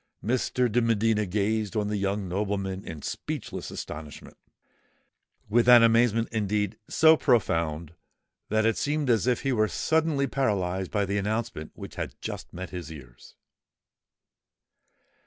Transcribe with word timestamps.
Mr. 0.25 0.67
de 0.71 0.81
Medina 0.81 1.27
gazed 1.27 1.75
on 1.75 1.87
the 1.87 1.95
young 1.95 2.27
nobleman 2.27 2.83
in 2.83 3.03
speechless 3.03 3.69
astonishment,—with 3.69 5.69
an 5.69 5.83
amazement, 5.83 6.27
indeed, 6.31 6.75
so 6.89 7.15
profound, 7.15 7.93
that 8.49 8.65
it 8.65 8.77
seemed 8.77 9.11
as 9.11 9.27
if 9.27 9.41
he 9.41 9.51
were 9.53 9.67
suddenly 9.67 10.25
paralysed 10.25 10.89
by 10.89 11.05
the 11.05 11.19
announcement 11.19 11.71
which 11.75 11.97
had 11.97 12.15
just 12.19 12.51
met 12.51 12.71
his 12.71 12.91
ears. 12.91 13.35